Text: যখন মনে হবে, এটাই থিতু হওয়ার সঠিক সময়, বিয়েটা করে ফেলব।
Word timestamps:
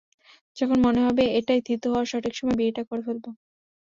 যখন 0.57 0.77
মনে 0.85 1.01
হবে, 1.05 1.23
এটাই 1.39 1.61
থিতু 1.67 1.87
হওয়ার 1.89 2.09
সঠিক 2.11 2.33
সময়, 2.35 2.57
বিয়েটা 2.59 2.81
করে 2.89 3.01
ফেলব। 3.07 3.25